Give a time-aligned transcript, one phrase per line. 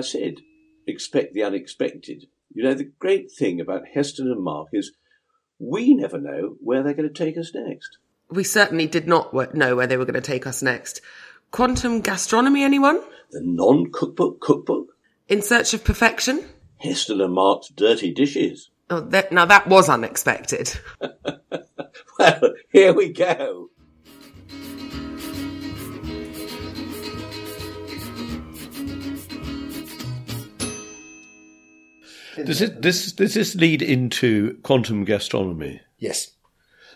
[0.00, 0.36] I said,
[0.86, 2.24] expect the unexpected.
[2.54, 4.92] You know, the great thing about Heston and Mark is
[5.58, 7.98] we never know where they're going to take us next.
[8.30, 11.02] We certainly did not know where they were going to take us next.
[11.50, 13.02] Quantum gastronomy, anyone?
[13.30, 14.86] The non cookbook cookbook?
[15.28, 16.46] In search of perfection?
[16.78, 18.70] Heston and Mark's dirty dishes.
[18.88, 20.80] Oh, that, now that was unexpected.
[22.18, 23.70] Well, here we go.
[32.36, 35.80] Does it this does this lead into quantum gastronomy?
[35.98, 36.32] Yes.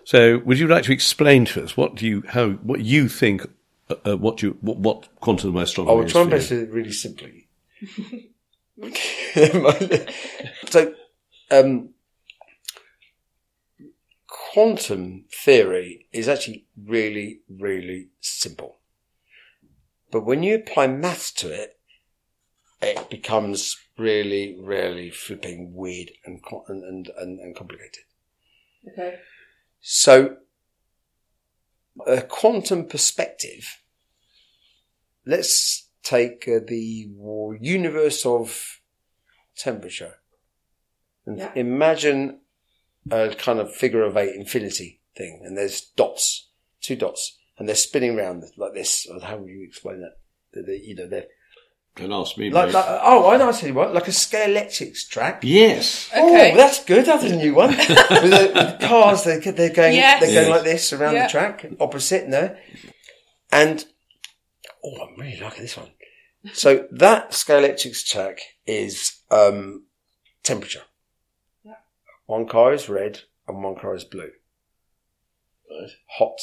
[0.05, 3.43] So, would you like to explain to us what do you how what you think
[3.89, 5.99] uh, uh, what you what, what quantum gastronomy is?
[5.99, 7.49] I will try and best it really simply.
[10.71, 10.95] so,
[11.51, 11.91] um,
[14.55, 18.79] quantum theory is actually really, really simple.
[20.11, 21.77] But when you apply maths to it,
[22.87, 28.05] it becomes really, really flipping weird and and and, and, complicated.
[28.93, 29.17] Okay.
[29.81, 30.37] So,
[32.07, 33.81] a quantum perspective.
[35.27, 37.09] Let's take uh, the
[37.61, 38.81] universe of
[39.57, 40.17] temperature
[41.25, 41.53] and Yeah.
[41.55, 42.41] imagine
[43.11, 46.51] a kind of figure of eight infinity thing, and there's dots,
[46.83, 49.07] two dots, and they're spinning around like this.
[49.23, 50.17] How would you explain that?
[50.53, 51.29] That they- you know, they're
[51.97, 52.51] Don't ask me.
[52.51, 52.75] like, mate.
[52.75, 53.49] like oh, I know.
[53.49, 55.43] I tell you what, like a scalextrics track.
[55.45, 56.11] yes.
[56.13, 56.53] Okay.
[56.53, 57.07] Oh, that's good.
[57.07, 57.69] That's a new one.
[57.69, 60.21] with, the, with the cars, they, they're going, Yes.
[60.21, 60.57] they're going Yes.
[60.57, 61.27] like this around Yeah.
[61.27, 62.59] the track, opposite there.
[63.53, 63.85] And,
[64.85, 65.91] oh, I'm really liking this one.
[66.53, 69.85] So that scalextrics track is, um,
[70.43, 70.83] temperature.
[72.27, 74.33] One car is red and one car is blue.
[75.71, 75.91] Right.
[76.19, 76.39] Hot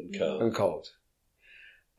[0.00, 0.38] Okay.
[0.44, 0.88] and cold.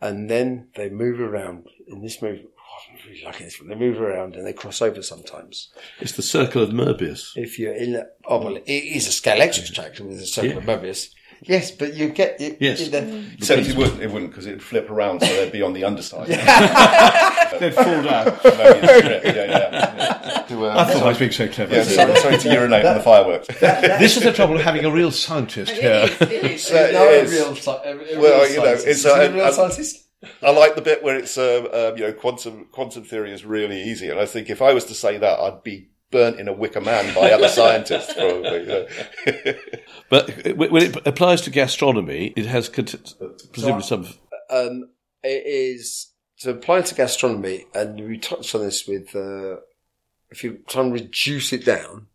[0.01, 2.41] And then they move around in this move.
[2.67, 3.69] Oh, I'm really liking this one.
[3.69, 7.31] They move around and they cross over sometimes It's the circle of Möbius.
[7.35, 10.57] if you're in a, oh well, it is a Scalextric track with a circle Yeah.
[10.57, 11.09] of Möbius.
[11.41, 12.79] Yes, but you get you, Yes.
[12.81, 15.73] you- the- Except it wouldn't, it wouldn't because it'd flip around so they'd be on
[15.73, 16.27] the underside.
[17.59, 18.37] They'd fall down.
[18.43, 20.41] Maybe a strip, yeah, yeah.
[20.49, 21.73] To, uh, I thought I was being so clever.
[21.75, 23.47] yeah, sorry, sorry to urinate on the fireworks.
[23.47, 26.07] this is the trouble of having a real scientist here.
[26.59, 28.87] So no, it a real, sci- a, a Well, real you know, scientist.
[28.87, 30.04] it's, Is he uh, a real scientist.
[30.41, 33.81] I like the bit where it's, um, um, you know, quantum quantum theory is really
[33.81, 36.53] easy, and I think if I was to say that, I'd be burnt in a
[36.53, 38.61] wicker man by other scientists, probably.
[38.61, 38.65] You
[39.45, 39.53] know.
[40.09, 43.15] But uh, when it applies to gastronomy, it has cont-
[43.51, 44.07] presumably some.
[44.49, 44.89] Um,
[45.23, 49.57] it is to apply to gastronomy, and we touched on this with uh,
[50.29, 52.07] if you try and reduce it down,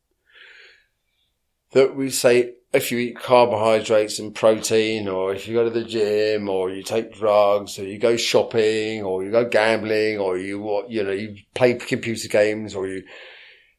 [1.72, 5.84] that we say if you eat carbohydrates and protein, or if you go to the
[5.84, 10.60] gym, or you take drugs, or you go shopping, or you go gambling, or you
[10.60, 13.02] what you know you play computer games, or you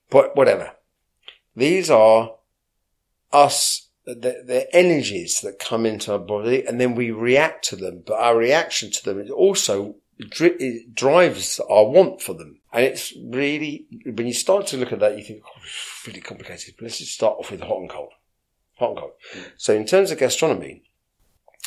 [0.10, 0.72] whatever.
[1.56, 2.36] These are
[3.32, 8.04] us the, the energies that come into our body, and then we react to them.
[8.06, 12.60] But our reaction to them also it drives our want for them.
[12.74, 16.22] And it's really when you start to look at that, you think, oh, it's really
[16.22, 16.76] complicated.
[16.78, 18.12] But let's just start off with hot and cold.
[18.90, 19.12] And cold.
[19.58, 20.84] So in terms of gastronomy,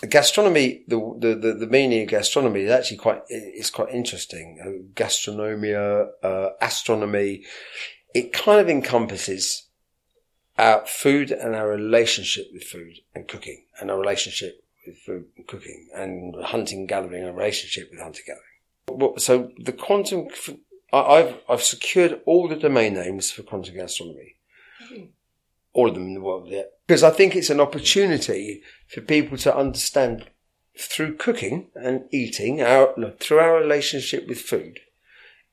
[0.08, 4.58] gastronomy, the, the, the, the meaning of gastronomy is actually quite, is quite interesting.
[4.60, 7.44] Uh, Gastronomia, uh, astronomy,
[8.14, 9.68] it kind of encompasses
[10.58, 15.46] our food and our relationship with food and cooking and our relationship with food and
[15.46, 19.18] cooking and hunting, gathering, and relationship with hunting, gathering.
[19.18, 20.28] So the quantum,
[20.92, 24.33] I've, I've secured all the domain names for quantum gastronomy.
[25.74, 26.62] All of them in the world, yeah.
[26.86, 30.30] Because I think it's an opportunity for people to understand
[30.78, 34.80] through cooking and eating, our, through our relationship with food,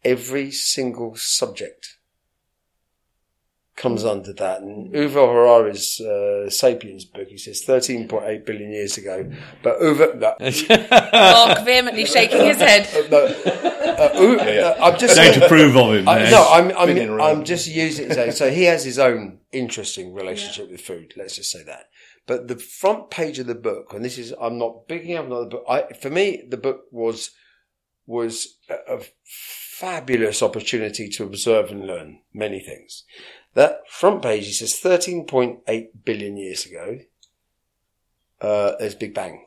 [0.03, 1.97] every single subject
[3.81, 4.61] comes under that.
[4.61, 9.29] And Yuval Harari's uh, Sapiens book, he says 13.8 billion years ago.
[9.63, 10.35] But Yuval, no,
[11.11, 12.87] Mark vehemently shaking his head.
[13.09, 16.07] no, uh, Yuval, uh, I'm just Don't approve of him.
[16.07, 17.21] I, no, I'm I'm.
[17.21, 18.13] I'm just using it.
[18.13, 21.13] So, so he has his own interesting relationship with food.
[21.17, 21.89] Let's just say that.
[22.27, 25.49] But the front page of the book, and this is, I'm not picking up another
[25.49, 25.65] book.
[25.67, 27.31] I, for me, the book was
[28.05, 29.01] was a, a
[29.81, 33.03] fabulous opportunity to observe and learn many things.
[33.53, 36.99] That front page, he says, 13.8 billion years ago,
[38.39, 39.45] uh, there's Big Bang.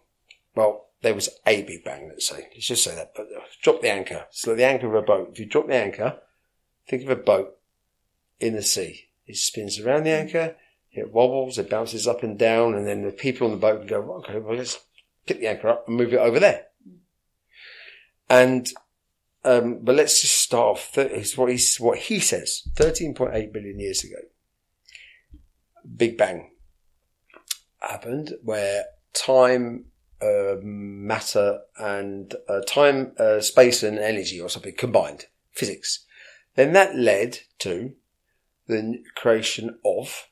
[0.54, 2.48] Well, there was a Big Bang, let's say.
[2.54, 3.12] Let's just say that.
[3.16, 4.26] But uh, drop the anchor.
[4.28, 5.30] It's like the anchor of a boat.
[5.32, 6.18] If you drop the anchor,
[6.86, 7.56] think of a boat
[8.40, 9.08] in the sea.
[9.26, 10.56] It spins around the anchor,
[10.92, 14.00] it wobbles, it bounces up and down, and then the people on the boat go,
[14.18, 14.80] okay, well, let's
[15.26, 16.66] pick the anchor up and move it over there.
[18.28, 18.68] And,
[19.44, 20.96] um, but let's just start off.
[20.98, 24.18] It's what, he's, what he says 13.8 billion years ago.
[25.96, 26.52] Big Bang
[27.80, 29.86] happened where time,
[30.22, 36.04] uh, matter, and uh, time, uh, space, and energy or something combined, physics.
[36.54, 37.94] Then that led to
[38.68, 40.28] the creation of,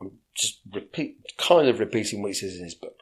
[0.00, 3.00] I'm just repeat, kind of repeating what he says in his book.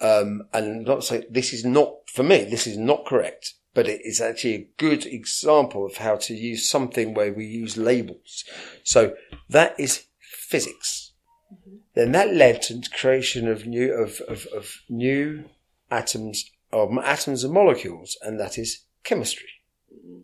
[0.00, 2.44] Um, and not say this is not for me.
[2.44, 6.68] This is not correct, but it is actually a good example of how to use
[6.68, 8.44] something where we use labels.
[8.82, 9.14] So
[9.48, 11.12] that is physics.
[11.54, 11.76] Mm-hmm.
[11.94, 15.44] Then that led to the creation of new of, of, of new
[15.92, 19.62] atoms of atoms and molecules, and that is chemistry.
[19.94, 20.22] Mm-hmm.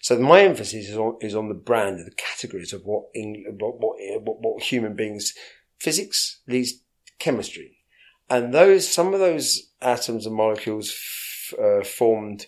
[0.00, 3.44] So my emphasis is on, is on the brand and the categories of what, in,
[3.58, 5.34] what, what, eh, what, what human beings,
[5.78, 6.80] physics leads
[7.18, 7.76] chemistry.
[8.30, 12.46] And those, some of those atoms and molecules f- uh, formed,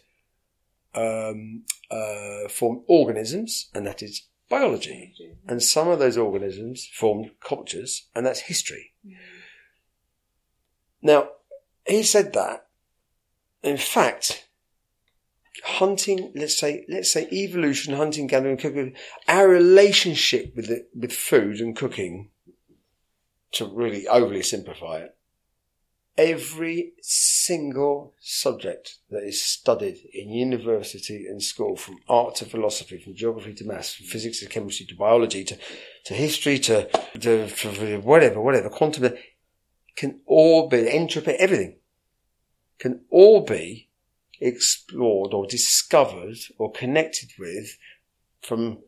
[0.96, 5.12] um, uh, formed organisms, and that is biology.
[5.46, 8.93] And some of those organisms formed cultures, and that's history.
[11.02, 11.28] Now,
[11.87, 12.66] he said that,
[13.62, 14.48] in fact,
[15.64, 18.94] hunting, let's say, let's say evolution, hunting, gathering, cooking,
[19.28, 22.31] our relationship with it, with food and cooking,
[23.52, 25.16] to really overly simplify it,
[26.18, 33.14] every single subject that is studied in university and school, from art to philosophy, from
[33.14, 35.56] geography to maths, from physics to chemistry to biology to,
[36.04, 36.88] to history to,
[37.20, 39.12] to, to whatever, whatever, quantum,
[39.94, 41.76] can all be, entropy, everything,
[42.78, 43.88] can all be
[44.40, 47.78] explored or discovered or connected with
[48.42, 48.78] from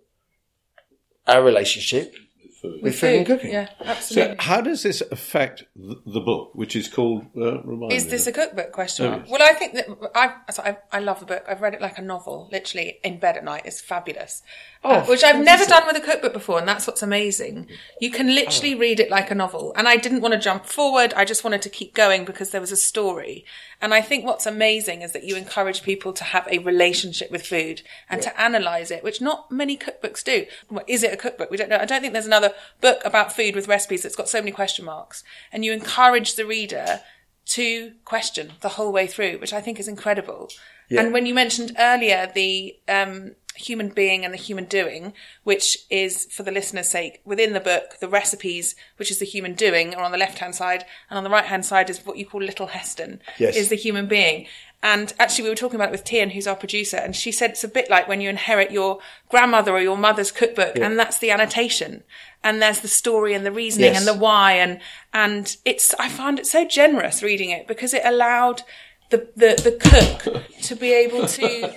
[1.26, 2.14] our relationship
[2.62, 3.52] with food and cooking.
[3.52, 4.37] Yeah, So, absolutely.
[4.40, 7.26] how does this affect the, book, which is called?
[7.37, 9.06] Uh, Is this a cookbook question?
[9.06, 9.28] Oh, yes.
[9.31, 11.44] Well, I think that I, so I, I love the book.
[11.49, 13.62] I've read it like a novel, literally in bed at night.
[13.64, 14.43] It's fabulous.
[14.84, 17.66] Uh, which I've never done with a cookbook before, and that's what's amazing.
[18.00, 19.72] You can literally read it like a novel.
[19.76, 21.12] And I didn't want to jump forward.
[21.14, 23.44] I just wanted to keep going because there was a story.
[23.81, 27.46] And I think what's amazing is that you encourage people to have a relationship with
[27.46, 30.46] food and to analyze it, which not many cookbooks do.
[30.70, 31.50] Well, is it a cookbook?
[31.50, 31.78] We don't know.
[31.78, 32.47] I don't think there's another
[32.80, 35.24] book about food with recipes that's got so many question marks.
[35.52, 37.00] And you encourage the reader
[37.46, 40.50] to question the whole way through, which I think is incredible.
[40.90, 45.12] And when you mentioned earlier the um, human being and the human doing,
[45.44, 49.52] which is, for the listener's sake, within the book, the recipes, which is the human
[49.52, 52.16] doing, are on the left hand side, and on the right hand side is what
[52.16, 53.54] you call Little Heston, Yes.
[53.56, 54.46] is the human being.
[54.80, 57.50] And actually, we were talking about it with Teän, who's our producer, and she said
[57.50, 61.19] it's a bit like when you inherit your grandmother or your mother's cookbook, and that's
[61.19, 62.04] the annotation,
[62.44, 63.98] and there's the story and the reasoning Yes.
[63.98, 64.78] and the why, and
[65.12, 68.62] and it's I found it so generous reading it because it allowed
[69.10, 71.44] the the, the cook to be able to.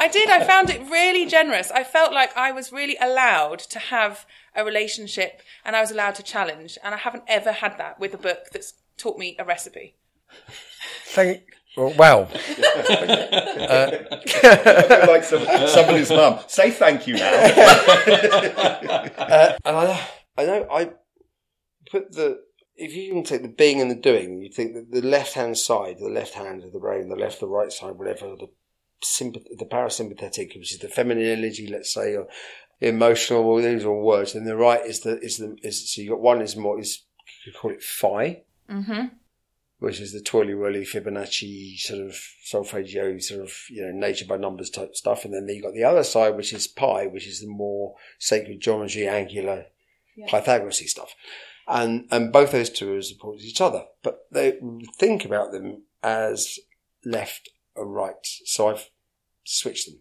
[0.00, 0.28] I did.
[0.30, 1.70] I found it really generous.
[1.70, 6.16] I felt like I was really allowed to have a relationship, and I was allowed
[6.16, 9.44] to challenge, and I haven't ever had that with a book that's taught me a
[9.44, 9.94] recipe.
[11.06, 11.42] Thank,
[11.76, 12.28] well, wow.
[15.06, 16.40] like some, somebody's mum.
[16.48, 17.30] Say thank you now.
[19.64, 20.90] And I, I know I
[21.90, 22.40] put the
[22.76, 25.58] if you can take the being and the doing, you think that the left hand
[25.58, 28.48] side, the left hand of the brain, the left, the right side, whatever, the
[29.04, 32.28] sympath- the parasympathetic, which is the feminine energy, let's say, or
[32.80, 34.34] emotional, all these are all words.
[34.34, 37.02] And the right is the is the is so you got one is more is
[37.44, 39.06] you could call it phi, Mm-hmm.
[39.78, 44.36] Which is the twirly whirly Fibonacci sort of solfeggio sort of you know nature by
[44.36, 47.40] numbers type stuff, and then you've got the other side which is pi, which is
[47.40, 49.66] the more sacred geometry, angular,
[50.28, 51.14] Pythagorasy stuff,
[51.66, 54.58] and and both those two are support each other, but they
[54.98, 56.58] think about them as
[57.04, 58.26] left and right.
[58.44, 58.90] So I've
[59.44, 60.00] switched them.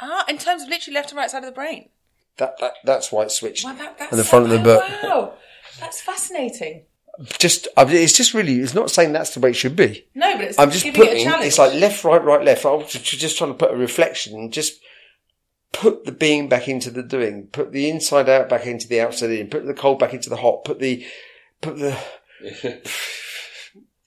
[0.00, 1.90] Ah, in terms of literally left and right side of the brain.
[2.36, 3.64] That, that that's why it's switched.
[3.64, 4.84] Wow, that, that's on the front of the book.
[5.02, 5.34] Wow,
[5.80, 6.84] that's fascinating.
[7.38, 10.06] Just I mean, it's just really it's not saying that's the way it should be.
[10.14, 11.46] No, but it's I'm just giving it a putting challenge.
[11.46, 12.64] it's like left, right, right, left.
[12.64, 14.80] I'm just trying to put a reflection and just
[15.72, 19.30] put the being back into the doing, put the inside out back into the outside
[19.30, 21.04] in, put the cold back into the hot, put the
[21.60, 21.98] put the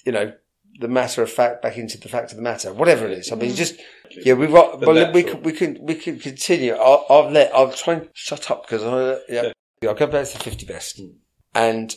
[0.05, 0.33] you know
[0.79, 3.31] the matter of fact back into the fact of the matter, whatever it is.
[3.31, 3.55] I mean, mm.
[3.55, 3.75] just
[4.09, 5.23] yeah, we got, but we natural.
[5.23, 6.73] could we can we can continue.
[6.73, 9.51] I'll, I'll let I'll try and shut up because I yeah,
[9.83, 11.01] I'll go back to the fifty best
[11.53, 11.95] and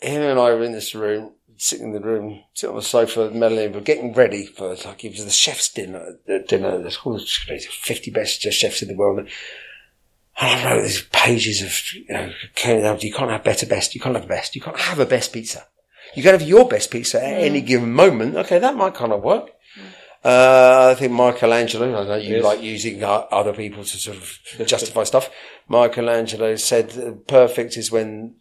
[0.00, 3.24] him and I were in this room, sitting in the room, sitting on the sofa,
[3.24, 6.18] with Melanie, but getting ready for like it was the chef's dinner.
[6.26, 6.78] The dinner.
[6.78, 9.28] There's all the fifty best chefs in the world.
[10.40, 12.26] And I wrote these pages of you know,
[13.00, 13.94] you can't have better best.
[13.94, 14.54] You can't have best.
[14.54, 15.66] You can't have a best pizza.
[16.14, 18.36] You can have your best pizza at any given moment.
[18.36, 19.50] Okay, that might kind of work.
[20.24, 24.66] Uh, I think Michelangelo, I know you like using uh, other people to sort of
[24.66, 25.30] justify stuff.
[25.68, 28.34] Michelangelo said that perfect is when,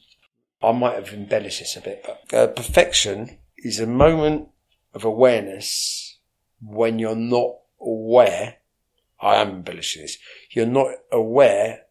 [0.68, 4.50] I might have embellished this a bit, but uh, perfection is a moment
[4.94, 6.18] of awareness
[6.62, 8.58] when you're not aware,
[9.22, 10.18] I am embellishing this,
[10.52, 11.84] you're not aware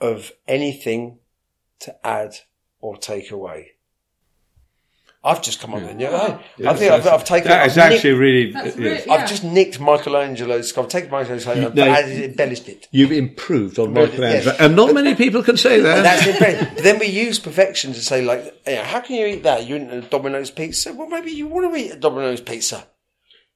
[0.00, 1.20] of anything
[1.80, 2.34] to add
[2.80, 3.74] or take away.
[5.24, 6.06] I've just come up with a new.
[6.06, 7.48] I, I think I've, I've taken.
[7.48, 8.94] That I've is actually nicked- really.
[9.06, 9.12] Yeah.
[9.12, 10.76] I've just nicked Michelangelo's.
[10.76, 11.46] I've taken Michelangelo's.
[11.64, 12.88] I've no, added, embellished it.
[12.90, 14.60] You've improved on Well, Michelangelo, yes.
[14.60, 16.02] and not many people can say that.
[16.02, 16.82] That's impressive.
[16.82, 19.66] Then we use perfection to say, like, you know, how can you eat that?
[19.66, 20.92] You eat a Domino's pizza?
[20.92, 22.86] Well, maybe you want to eat a Domino's pizza.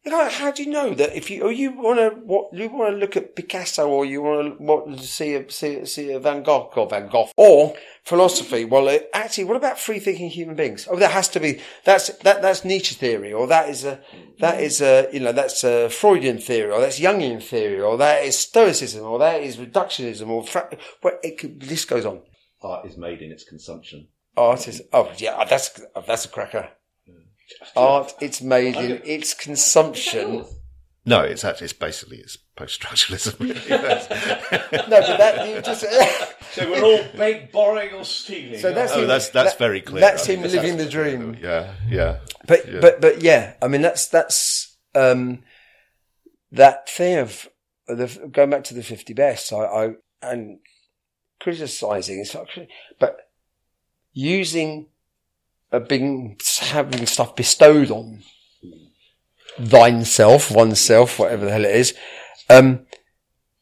[0.08, 2.94] Know, how do you know that if you or you want to what you want
[2.94, 6.42] to look at Picasso or you want to what see a see, see a Van
[6.42, 7.74] Gogh or Van Gogh or
[8.04, 8.64] philosophy?
[8.64, 10.88] Well, uh, actually, what about free thinking human beings?
[10.90, 14.00] Oh, that has to be that's that that's Nietzsche theory or that is a
[14.40, 18.24] that is a you know that's a Freudian theory or that's Jungian theory or that
[18.24, 20.70] is Stoicism or that is reductionism or fra-
[21.02, 22.22] well, it could, this goes on.
[22.62, 24.08] Art is made in its consumption.
[24.36, 26.70] Art is oh yeah that's that's a cracker.
[27.76, 30.44] Art it's made in its consumption.
[31.04, 33.38] No, it's actually it's basically it's post-structuralism.
[34.88, 35.84] No, but that you just.
[36.52, 38.58] So we're all big borrowing or stealing.
[38.58, 40.00] So that's oh, him, that's that's that- very clear.
[40.00, 41.36] That's I mean, him living the dream.
[41.40, 42.18] Yeah, yeah.
[42.46, 42.80] But Yeah.
[42.80, 45.44] but but yeah, I mean that's that's um,
[46.50, 47.48] that thing of
[47.86, 49.52] the going back to the fifty best.
[49.52, 49.88] I, I
[50.22, 50.58] and
[51.40, 53.18] criticizing is actually, but
[54.12, 54.86] using a
[55.88, 58.22] being having stuff bestowed on
[59.58, 61.94] thine self, oneself, whatever the hell it is.
[62.48, 62.86] Um,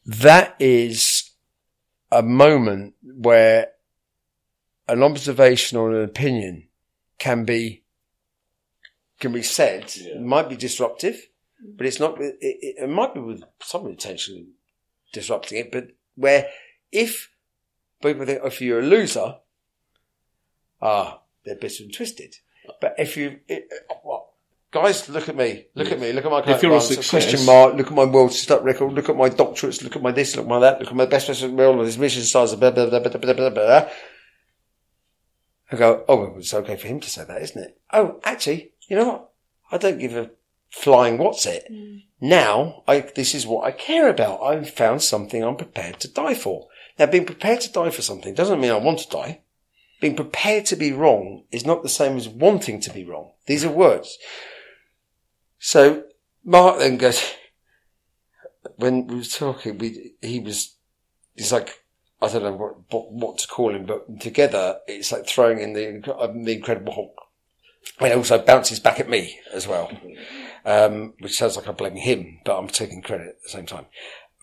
[0.05, 1.31] that is
[2.11, 3.71] a moment where
[4.87, 6.69] an observation or an opinion
[7.19, 7.83] can be
[9.19, 9.91] can be said.
[9.95, 11.27] It might be disruptive,
[11.75, 12.21] but it's not.
[12.21, 14.53] It, it, it might be with some intention
[15.11, 16.47] disrupting it, but where
[16.91, 17.29] if
[18.01, 19.35] people think if you're a loser,
[20.81, 22.35] ah, they're bitter and twisted.
[22.81, 24.33] But if you, it, uh, well,
[24.71, 27.45] guys, look at me, look at me, look at my If you're a success- question
[27.45, 30.35] mark, look at my world start record, look at my doctorates, look at my this,
[30.35, 32.53] look at my that, look at my best person in the world, this Michelin stars,
[32.55, 33.89] blah, blah, blah, blah, blah, blah, blah.
[35.71, 37.79] I go, oh, well, it's okay for him to say that, isn't it?
[37.91, 39.29] Oh, actually, you know what?
[39.71, 40.31] I don't give a
[40.69, 41.67] flying what's it.
[41.71, 42.03] Mm.
[42.21, 44.41] Now, I, this is what I care about.
[44.41, 46.67] I've found something I'm prepared to die for.
[46.97, 49.41] Now, being prepared to die for something doesn't mean I want to die.
[49.99, 53.31] Being prepared to be wrong is not the same as wanting to be wrong.
[53.47, 54.17] These are words.
[55.59, 56.03] So,
[56.43, 57.33] Mark then goes,
[58.75, 60.75] when we were talking, we, he was,
[61.35, 61.83] he's like,
[62.21, 65.73] I don't know what, what, what to call him, but together it's like throwing in
[65.73, 67.15] the, uh, the Incredible Hulk.
[67.99, 69.91] And it also bounces back at me as well,
[70.65, 73.85] um, which sounds like I'm blaming him, but I'm taking credit at the same time,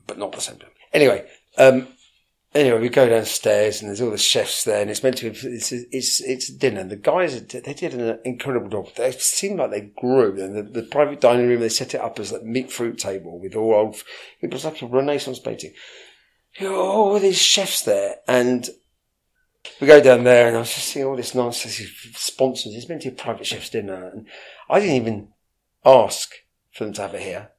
[0.06, 0.70] but not the same time.
[0.92, 1.26] Anyway,
[1.58, 1.88] um,
[2.54, 5.36] anyway, we go downstairs and there's all the chefs there, and it's meant to be
[5.36, 6.84] it's it's it's dinner.
[6.84, 8.94] The guys they did an incredible job.
[8.94, 12.18] They seemed like they grew, and the, the private dining room they set it up
[12.18, 13.96] as like meat fruit table with all old.
[14.40, 15.72] It was like a Renaissance painting.
[16.60, 18.68] Oh, these chefs there, and
[19.80, 21.80] we go down there, and I was just seeing all this nonsense.
[22.16, 24.26] Sponsors, it's meant to be a private chef's dinner, and
[24.68, 25.28] I didn't even
[25.84, 26.30] ask
[26.70, 27.50] for them to have it here.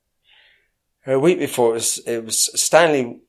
[1.08, 3.22] A week before, it was, it was Stanley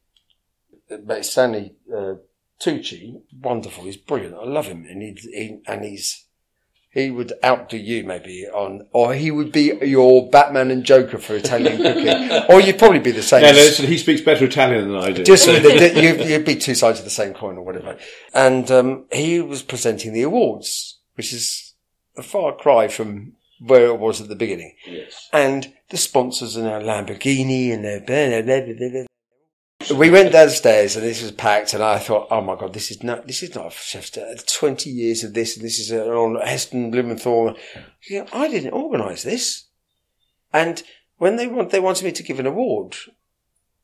[0.89, 2.15] but Stanley uh,
[2.61, 3.85] Tucci, wonderful.
[3.85, 4.35] He's brilliant.
[4.35, 6.25] I love him, and he, he and he's
[6.97, 11.37] he would outdo you maybe on, or he would be your Batman and Joker for
[11.37, 13.43] Italian cooking, or you'd probably be the same.
[13.43, 15.23] No, no, listen, he speaks better Italian than I do.
[15.23, 17.99] Just you, you'd be two sides of the same coin, or whatever.
[18.33, 21.75] And um, he was presenting the awards, which is
[22.17, 24.75] a far cry from where it was at the beginning.
[24.87, 25.29] Yes.
[25.35, 29.06] And the sponsors are now Lamborghini, and they're blah, blah, blah.
[29.95, 33.03] We went downstairs and this was packed, and I thought, "Oh my god, this is
[33.03, 34.19] not this is not a chef's.
[34.53, 37.55] Twenty years of this, and this is on Heston Blumenthal.
[38.09, 39.67] You know, I didn't organise this."
[40.53, 40.83] And
[41.19, 42.97] when they want, they wanted me to give an award,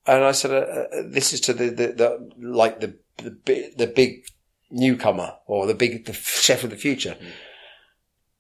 [0.06, 3.76] and I said, uh, uh, "This is to the, the, the like the the big,
[3.76, 4.24] the big
[4.70, 7.16] newcomer or the big the chef of the future."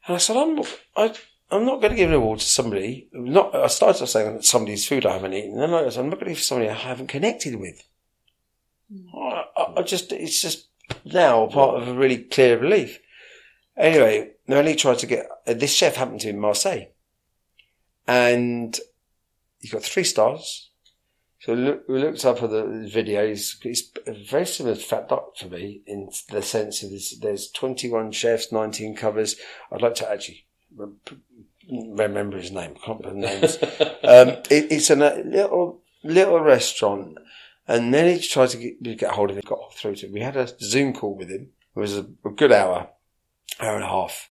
[0.06, 0.58] And I said, "I'm
[0.96, 1.14] I,
[1.52, 3.08] I'm not going to give an award to somebody.
[3.12, 6.28] Not I started saying somebody's food I haven't eaten, and I said, I'm not going
[6.28, 7.86] to give somebody I haven't connected with.
[9.14, 10.68] I, I, I just it's just
[11.04, 12.98] now part of a really clear relief.
[13.76, 16.86] Anyway, Melanie tried to get uh, this chef happened to in Marseille,
[18.08, 18.78] and
[19.60, 20.70] he got three stars.
[21.40, 23.26] So we look, we looked up at the video.
[23.26, 26.90] He's, he's very similar to Fat Duck to me in the sense of
[27.20, 29.34] there's 21 chefs, 19 covers.
[29.72, 30.46] I'd like to actually
[31.72, 32.74] remember his name.
[32.84, 33.56] Can't remember the names.
[34.04, 37.18] um, it, it's a little little restaurant,
[37.66, 39.44] and then he tried to get, get hold of it.
[39.44, 40.12] Got through to him.
[40.12, 41.50] We had a Zoom call with him.
[41.74, 42.90] It was a, a good hour,
[43.60, 44.30] hour and a half,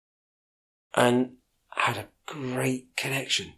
[0.95, 1.33] and
[1.69, 3.53] had a great connection.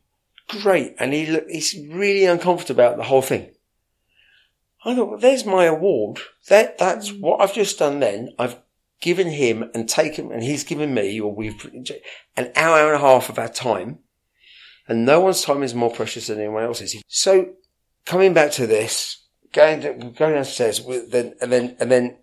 [0.47, 3.51] Great, and he look, he's really uncomfortable about the whole thing.
[4.83, 6.19] I thought, well, there's my award.
[6.47, 7.99] That that's what I've just done.
[7.99, 8.57] Then I've
[9.01, 11.65] given him and taken, and he's given me, or we've
[12.35, 13.99] an hour, and a half of our time,
[14.87, 17.01] and no one's time is more precious than anyone else's.
[17.07, 17.53] So
[18.05, 22.17] coming back to this, going going downstairs, then and then and then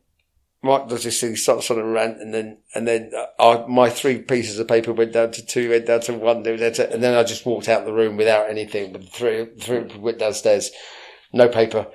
[0.62, 4.18] Mark does this thing, starts on a rant, and then and then uh, my three
[4.18, 7.22] pieces of paper went down to two, went down to one, to, and then I
[7.22, 8.92] just walked out the room without anything.
[8.92, 10.70] But three, three went downstairs,
[11.32, 11.86] no paper.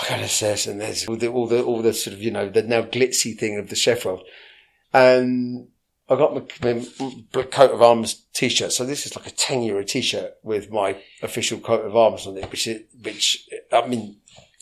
[0.00, 2.48] I go downstairs, and there's all the all the all the sort of you know
[2.48, 4.24] the now glitzy thing of the chef world,
[4.92, 5.68] and
[6.08, 6.42] I got my,
[7.34, 8.72] my coat of arms t-shirt.
[8.72, 12.36] So this is like a 10 euro t-shirt with my official coat of arms on
[12.36, 14.16] it, which is, which, I mean,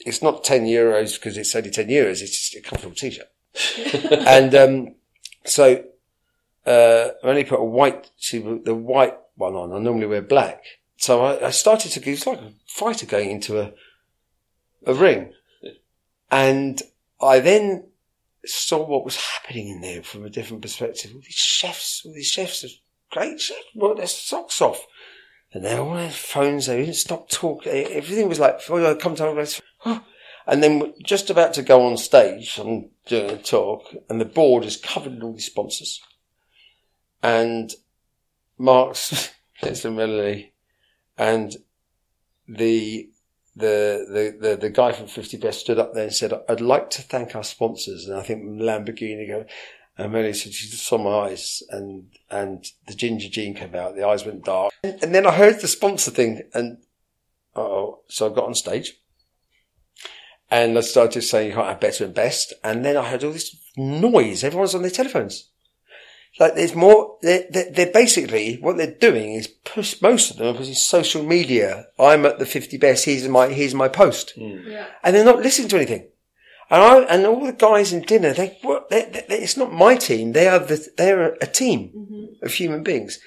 [0.06, 2.22] it's not 10 euros because it's only 10 euros.
[2.22, 3.26] It's just a comfortable t-shirt.
[4.26, 4.94] and, um,
[5.44, 5.84] so,
[6.64, 9.72] uh, I only put a white, see the white one on.
[9.72, 10.62] I normally wear black.
[10.96, 13.72] So I, I started to, it's like a fighter going into a,
[14.86, 15.32] a ring.
[16.30, 16.80] And
[17.20, 17.84] I then
[18.44, 21.12] saw what was happening in there from a different perspective.
[21.14, 22.64] All these chefs, all these chefs
[23.10, 24.86] great chefs, well, their socks off.
[25.52, 27.70] And they're all their phones, they didn't stop talking.
[27.72, 29.46] Everything was like, oh, come to
[29.84, 30.04] oh.
[30.46, 34.64] And then just about to go on stage, I'm doing a talk, and the board
[34.64, 36.00] is covered in all these sponsors.
[37.22, 37.72] And
[38.58, 39.30] Mark's,
[39.62, 40.54] a melody,
[41.16, 41.54] and
[42.48, 43.12] the
[43.54, 44.06] the,
[44.40, 47.02] the, the, the guy from 50 Best stood up there and said, I'd like to
[47.02, 48.06] thank our sponsors.
[48.06, 49.44] And I think Lamborghini go,
[49.98, 53.94] and Melanie said, she just saw my eyes and, and the ginger gene came out.
[53.94, 54.72] The eyes went dark.
[54.82, 56.78] And then I heard the sponsor thing and,
[57.54, 58.94] oh, so I got on stage
[60.50, 62.52] and I started saying you can't have better and best.
[62.64, 64.44] And then I heard all this noise.
[64.44, 65.48] Everyone's on their telephones.
[66.40, 70.59] Like there's more, they're, they're, basically, what they're doing is push, most of them are
[70.59, 71.88] pushing social media.
[71.99, 74.33] I'm at the 50 best, here's my, here's my post.
[74.38, 74.66] Mm.
[74.66, 74.87] Yeah.
[75.03, 76.09] And they're not listening to anything.
[76.71, 80.33] And I, and all the guys in dinner, they, they, they it's not my team.
[80.33, 82.45] They are the, they're a team mm-hmm.
[82.45, 83.18] of human beings.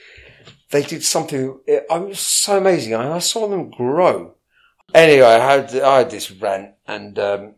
[0.72, 2.96] They did something, it, I was so amazing.
[2.96, 4.34] I, I saw them grow.
[4.96, 7.56] Anyway, I had, I had this rant and, um,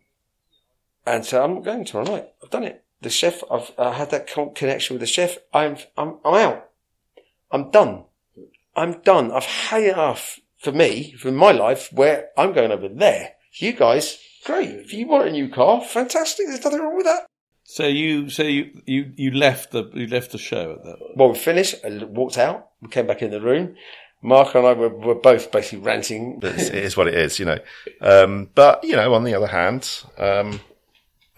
[1.06, 2.28] and so I'm going tomorrow night.
[2.44, 5.38] I've done it the chef, I've uh, had that connection with the chef.
[5.54, 6.70] I'm, I'm, I'm out.
[7.52, 8.04] I'm done.
[8.76, 9.32] I'm done.
[9.32, 13.34] I've had enough for me, for my life, where I'm going over there.
[13.54, 14.70] You guys, great.
[14.70, 16.48] If you want a new car, fantastic.
[16.48, 17.26] There's nothing wrong with that.
[17.63, 20.98] So you, so you, you, you left the, you left the show at that.
[21.15, 21.76] Well, we finished.
[21.84, 22.70] I walked out.
[22.82, 23.76] We came back in the room.
[24.22, 26.39] Mark and I were, were both basically ranting.
[26.41, 27.60] it is what it is, you know.
[28.02, 30.60] Um, but you know, on the other hand, um,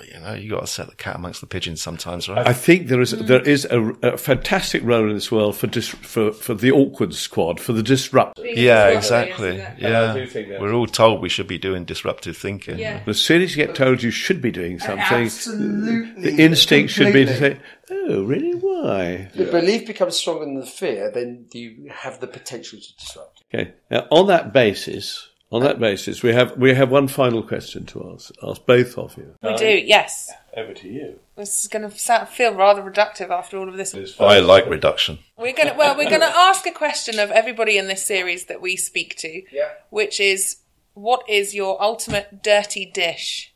[0.06, 2.48] you know, you got to set the cat amongst the pigeons sometimes, right?
[2.48, 3.48] I think there is there mm.
[3.48, 7.60] is a, a fantastic role in this world for dis, for for the awkward squad,
[7.60, 8.40] for the disrupt.
[8.40, 9.58] Yeah, exactly.
[9.78, 10.14] Yeah,
[10.60, 12.80] we're all told we should be doing disruptive thinking.
[12.80, 13.04] Yeah.
[13.06, 16.22] As soon as you get told you should be doing something, Absolutely.
[16.22, 17.60] the instinct should be to say,
[17.90, 18.56] "Oh, really?
[18.56, 23.44] Why?" The belief becomes stronger than the fear, then you have the potential to disrupt.
[23.54, 23.74] Okay.
[23.90, 28.12] Now, on that basis, on that basis, we have we have one final question to
[28.14, 29.34] ask ask both of you.
[29.42, 30.32] We do, yes.
[30.56, 31.20] Over to you.
[31.36, 33.96] This is going to feel rather reductive after all of this.
[34.20, 35.20] I like reduction.
[35.38, 38.46] We're going to well, we're going to ask a question of everybody in this series
[38.46, 39.70] that we speak to, Yeah.
[39.90, 40.58] which is,
[40.94, 43.54] what is your ultimate dirty dish?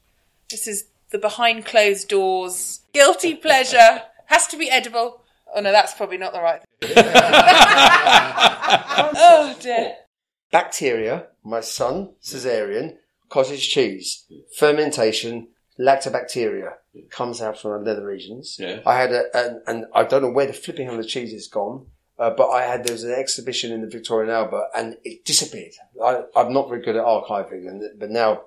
[0.49, 4.03] This is the behind closed doors guilty pleasure.
[4.27, 5.21] Has to be edible.
[5.55, 6.61] Oh no, that's probably not the right.
[6.81, 6.93] thing.
[9.15, 9.95] oh dear.
[10.51, 12.97] Bacteria, my son, cesarean,
[13.29, 14.25] cottage cheese,
[14.57, 16.73] fermentation, lactobacteria
[17.09, 18.57] comes out from the nether regions.
[18.59, 18.81] Yeah.
[18.85, 21.47] I had a, and, and I don't know where the flipping of the cheese has
[21.47, 21.87] gone,
[22.19, 25.25] uh, but I had, there was an exhibition in the Victoria and Albert and it
[25.25, 25.73] disappeared.
[26.03, 28.43] I, I'm not very good at archiving, and, but now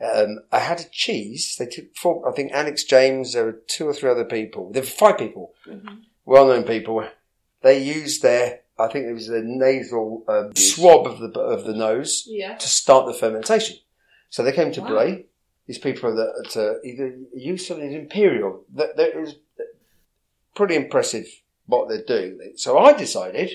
[0.00, 1.56] um, I had a cheese.
[1.58, 4.70] They took four, I think Alex James, there were two or three other people.
[4.70, 5.54] There were five people,
[6.26, 7.08] well known people.
[7.62, 11.74] They used their, I think it was the nasal um, swab of the of the
[11.74, 12.56] nose Yeah.
[12.56, 13.76] to start the fermentation.
[14.30, 15.26] So they came to Bray.
[15.66, 18.64] These people are that uh, either used something imperial.
[18.74, 19.36] That that is
[20.54, 21.26] pretty impressive
[21.66, 22.52] what they're doing.
[22.56, 23.50] So I decided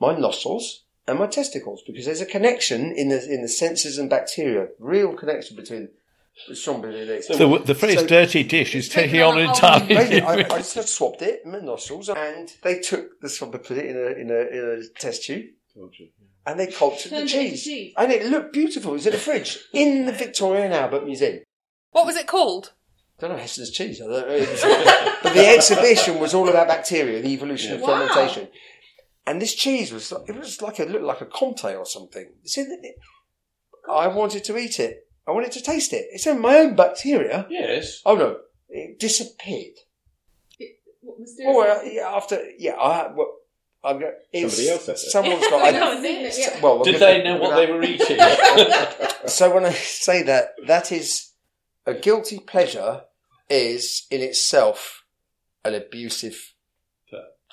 [0.00, 4.10] my nostrils and my testicles because there's a connection in the in the senses and
[4.10, 5.90] bacteria, real connection between.
[6.54, 7.28] Sean Benedict.
[7.28, 10.20] The, the phrase So- "dirty dish" is taking taking on on an a whole entirely.
[10.50, 13.76] I, I just swapped it, in my nostrils, and they took the swab and put
[13.78, 15.46] it in a in a, in a test tube,
[16.46, 17.64] and they cultured the Turned it cheese.
[17.64, 17.94] cheese.
[17.96, 18.92] and it looked beautiful.
[18.92, 21.40] It was in a fridge in the Victoria and Albert Museum.
[21.92, 22.72] What was it called?
[23.18, 25.16] I don't know Heston's cheese, I don't know.
[25.22, 28.08] But the exhibition was all about bacteria, the evolution of Wow.
[28.08, 28.48] fermentation.
[29.26, 32.32] And this cheese was like, it was like a looked like a Comte or something.
[32.44, 32.96] See, it-
[33.90, 35.06] I wanted to eat it.
[35.30, 36.06] I wanted to taste it.
[36.10, 37.46] It's in my own bacteria.
[37.48, 38.02] Yes.
[38.04, 38.36] Oh no,
[38.68, 39.74] it disappeared.
[41.02, 41.16] What
[41.46, 43.32] Oh, well, uh, yeah, after yeah, I well,
[43.84, 44.12] I'm going.
[44.34, 45.10] Somebody else has it.
[45.10, 45.62] Someone's got.
[45.62, 46.60] I I, know, I've it, yeah.
[46.60, 48.18] Well, Did gonna- they know what gonna- they were eating?
[49.28, 51.30] So when I say that, that is
[51.86, 53.02] a guilty pleasure
[53.48, 55.04] is in itself
[55.64, 56.54] an abusive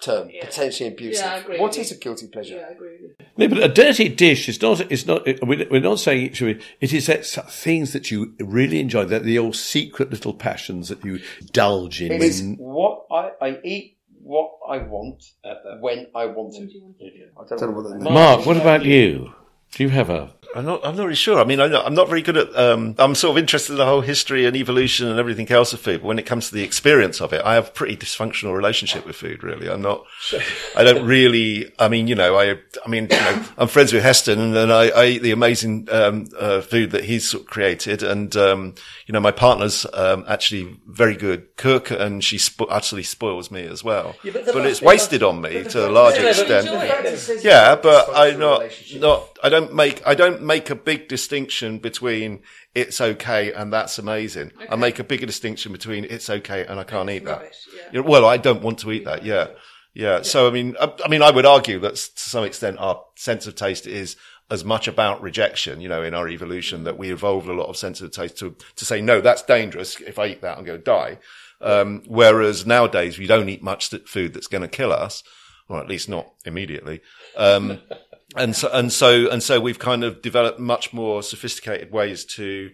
[0.01, 1.25] term, potentially abusive.
[1.25, 1.83] Yeah, I agree What you.
[1.83, 2.57] a guilty pleasure?
[2.57, 2.97] Yeah, I agree.
[3.37, 4.79] No, but a dirty dish is not.
[4.91, 5.25] It's not.
[5.25, 6.65] We're we're not saying it should be.
[6.81, 9.05] It is that things that you really enjoy.
[9.05, 12.11] That the old secret little passions that you indulge in.
[12.11, 17.31] It is what I, I eat, what I want, uh, when I want it.
[17.39, 18.09] I don't know what that means.
[18.09, 19.33] Mark, what about you?
[19.71, 20.33] Do you have a?
[20.55, 20.85] I'm not.
[20.85, 21.39] I'm not really sure.
[21.39, 22.55] I mean, I'm not, I'm not very good at.
[22.55, 25.79] Um, I'm sort of interested in the whole history and evolution and everything else of
[25.79, 26.01] food.
[26.01, 29.05] But when it comes to the experience of it, I have a pretty dysfunctional relationship
[29.05, 29.43] with food.
[29.43, 30.05] Really, I'm not.
[30.75, 31.71] I don't really.
[31.79, 32.57] I mean, you know, I.
[32.85, 35.87] I mean, you know, I'm friends with Heston, and, and I, I eat the amazing
[35.91, 38.03] um, uh, food that he's sort of created.
[38.03, 43.03] And um, you know, my partner's um, actually very good cook, and she spo- actually
[43.03, 44.15] spoils me as well.
[44.53, 46.67] but it's wasted on me to a large extent.
[47.43, 48.63] Yeah, but I not
[48.95, 52.41] not I don't make I don't make a big distinction between
[52.75, 54.51] it's okay and that's amazing.
[54.69, 57.51] I make a bigger distinction between it's okay and I can't eat that.
[57.91, 59.23] You know, well, I don't want to eat that.
[59.23, 59.47] Yeah,
[59.93, 60.21] yeah.
[60.21, 63.47] So I mean, I, I mean, I would argue that to some extent our sense
[63.47, 64.15] of taste is
[64.49, 65.81] as much about rejection.
[65.81, 68.55] You know, in our evolution, that we evolved a lot of sense of taste to
[68.75, 69.99] to say no, that's dangerous.
[70.01, 71.19] If I eat that, I'm going to die.
[71.59, 75.23] Um, whereas nowadays we don't eat much food that's going to kill us,
[75.69, 77.01] or at least not immediately.
[77.35, 77.79] Um,
[78.35, 82.71] and so, and so, and so we've kind of developed much more sophisticated ways to,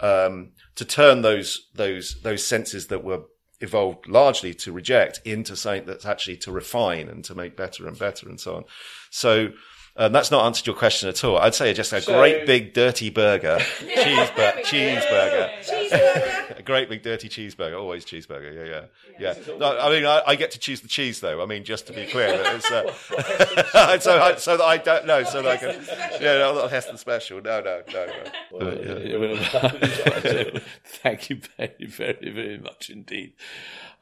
[0.00, 3.22] um, to turn those, those, those senses that were
[3.60, 7.98] evolved largely to reject into something that's actually to refine and to make better and
[7.98, 8.64] better and so on.
[9.10, 9.52] So,
[9.94, 11.36] um, that's not answered your question at all.
[11.36, 17.78] I'd say just a great big dirty burger, cheeseburger, cheeseburger, a great big dirty cheeseburger,
[17.78, 18.54] always cheeseburger.
[18.54, 18.86] Yeah,
[19.20, 19.56] yeah, yeah.
[19.58, 21.42] No, I mean, I, I get to choose the cheese though.
[21.42, 22.90] I mean, just to be clear, it's, uh,
[24.00, 26.96] so I, so that I don't know, so that I can, yeah, no, not Heston
[26.96, 27.42] special.
[27.42, 28.66] No, no, no, no.
[28.66, 33.34] Uh, Thank you very, very, very much indeed.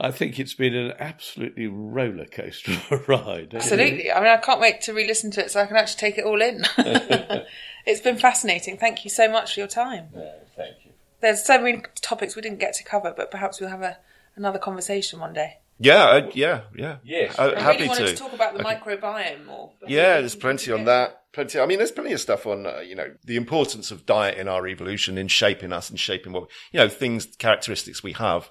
[0.01, 3.55] I think it's been an absolutely roller coaster of a ride.
[3.55, 4.11] Absolutely.
[4.11, 6.25] I mean, I can't wait to re-listen to it so I can actually take it
[6.25, 6.65] all in.
[7.87, 8.79] it's been fascinating.
[8.79, 10.09] Thank you so much for your time.
[10.57, 10.93] Thank you.
[11.21, 13.99] There's so many topics we didn't get to cover, but perhaps we'll have a,
[14.37, 15.59] another conversation one day.
[15.79, 16.97] Yeah, uh, yeah, yeah.
[17.03, 17.39] Yes.
[17.39, 18.13] Uh, I happy really wanted to.
[18.13, 18.17] to.
[18.17, 19.73] talk about the microbiome more.
[19.87, 21.33] Yeah, there's plenty on that.
[21.33, 21.59] Plenty.
[21.59, 24.47] I mean, there's plenty of stuff on, uh, you know, the importance of diet in
[24.47, 28.51] our evolution, in shaping us and shaping what, you know, things, characteristics we have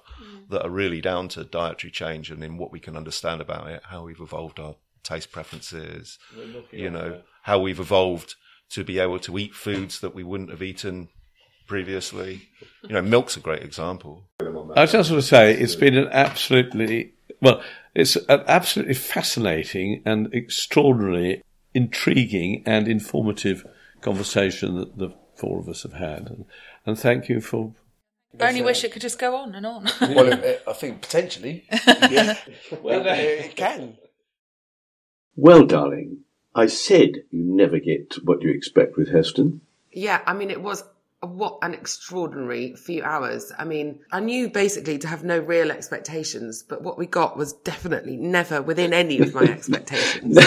[0.50, 3.82] that are really down to dietary change and in what we can understand about it,
[3.84, 6.18] how we've evolved our taste preferences,
[6.70, 8.34] you know, how we've evolved
[8.70, 11.08] to be able to eat foods that we wouldn't have eaten
[11.66, 12.48] previously.
[12.82, 14.24] You know, milk's a great example.
[14.76, 17.62] I just want to say it's been an absolutely well,
[17.94, 21.42] it's an absolutely fascinating and extraordinarily
[21.74, 23.64] intriguing and informative
[24.00, 26.44] conversation that the four of us have had, and,
[26.84, 27.72] and thank you for.
[28.38, 29.88] I only wish it could just go on and on.
[30.00, 32.36] Well, it, I think potentially, yeah,
[32.82, 33.96] well, it can.
[35.36, 36.18] Well, darling,
[36.54, 39.62] I said you never get what you expect with Heston.
[39.90, 40.84] Yeah, I mean, it was
[41.20, 43.52] what an extraordinary few hours.
[43.58, 47.52] I mean, I knew basically to have no real expectations, but what we got was
[47.52, 50.38] definitely never within any of my expectations.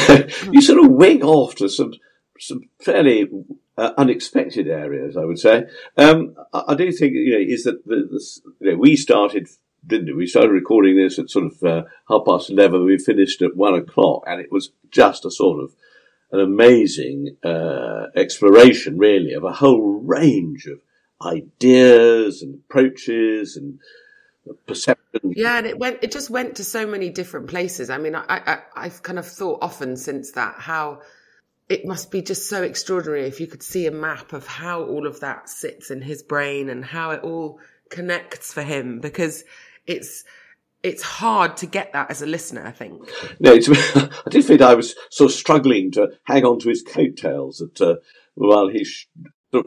[0.52, 1.94] you sort of wing off to some
[2.40, 3.30] some fairly
[3.78, 5.66] uh, unexpected areas, I would say.
[5.98, 9.48] Um, I, I do think you know is that the, the, you know, we started.
[9.86, 10.14] Didn't we?
[10.14, 12.86] We started recording this at sort of uh, half past eleven.
[12.86, 15.76] We finished at one o'clock, and it was just a sort of
[16.32, 20.80] an amazing uh, exploration, really, of a whole range of
[21.26, 23.80] ideas and approaches and
[24.66, 25.34] perceptions.
[25.36, 26.00] Yeah, and it went.
[26.02, 27.90] It just went to so many different places.
[27.90, 31.02] I mean, I, I I've kind of thought often since that how
[31.70, 35.08] it must be just so extraordinary if you could see a map of how all
[35.08, 39.44] of that sits in his brain and how it all connects for him because
[39.88, 40.24] it's
[40.82, 42.66] it's hard to get that as a listener.
[42.66, 43.10] I think.
[43.40, 46.82] No, it's, I did feel I was sort of struggling to hang on to his
[46.82, 47.96] coattails at, uh,
[48.36, 49.08] while he sh-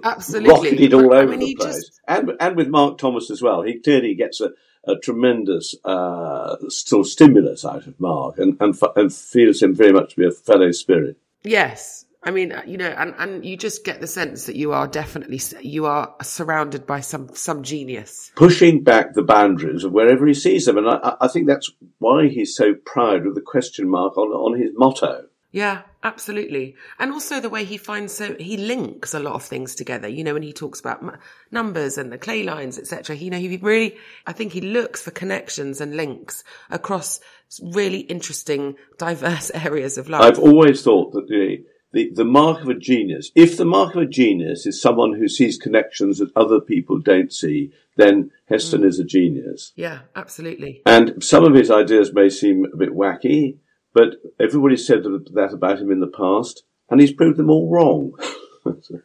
[0.04, 0.50] Absolutely.
[0.50, 1.76] rocketed all I over mean, the place.
[1.76, 4.50] just- And and with Mark Thomas as well, he clearly gets a,
[4.85, 9.74] a tremendous uh, sort of stimulus out of Mark, and and, f- and feels him
[9.74, 11.16] very much to be a fellow spirit.
[11.46, 12.04] Yes.
[12.22, 14.88] I mean, uh, you know, and, and you just get the sense that you are
[14.88, 18.32] definitely, you are surrounded by some, some genius.
[18.35, 20.76] pushing back the boundaries of wherever he sees them.
[20.76, 24.28] And I- I, I think that's why he's so proud of the question mark on,
[24.28, 25.26] on his motto.
[25.52, 26.77] Yeah, absolutely.
[26.99, 30.23] And also the way he finds so, he links a lot of things together, you
[30.23, 31.19] know, when he talks about m-
[31.51, 33.16] numbers and the clay lines, etc.
[33.16, 37.21] You know, he really, I think he looks for connections and links across
[37.61, 40.23] really interesting, diverse areas of life.
[40.23, 44.03] I've always thought that the, the, the mark of a genius, if the mark of
[44.03, 48.87] a genius is someone who sees connections that other people don't see, then Heston mm.
[48.87, 49.73] is a genius.
[49.75, 50.83] yeah, absolutely.
[50.87, 53.59] And some of his ideas may seem a bit wacky,
[53.96, 58.12] but everybody said that about him in the past, and he's proved them all wrong.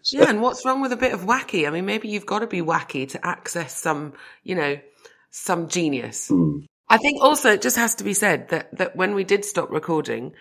[0.10, 1.68] Yeah, and what's wrong with a bit of wacky?
[1.68, 4.80] I mean, maybe you've got to be wacky to access some, you know,
[5.30, 6.30] some genius.
[6.30, 6.62] Hmm.
[6.90, 9.70] I think also it just has to be said that, that when we did stop
[9.70, 10.34] recording,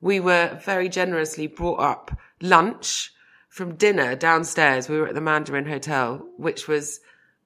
[0.00, 3.12] we were very generously brought up lunch
[3.48, 4.88] from dinner downstairs.
[4.88, 7.00] We were at the Mandarin Hotel, which was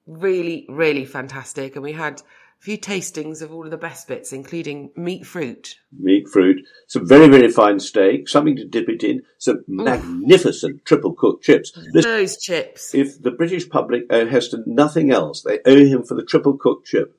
[0.05, 1.75] really, really fantastic.
[1.75, 2.21] And we had
[2.59, 5.75] few tastings of all of the best bits, including meat fruit.
[5.97, 11.13] meat, fruit, some very, very fine steak, something to dip it in, some magnificent triple
[11.13, 11.71] cooked chips.
[11.93, 12.95] This, Those chips.
[12.95, 16.87] if the British public owe Heston nothing else, they owe him for the triple cooked
[16.87, 17.17] chip.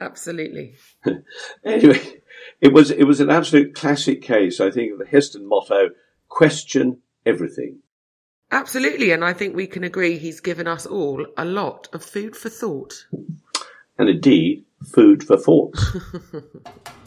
[0.00, 0.74] Absolutely.
[1.64, 2.00] Anyway,
[2.60, 5.90] it was it was an absolute classic case, I think, of the Heston motto:
[6.28, 7.78] question everything.
[8.50, 9.10] Absolutely.
[9.10, 12.48] And I think we can agree he's given us all a lot of food for
[12.48, 13.06] thought.
[13.98, 15.74] And indeed, food for thought.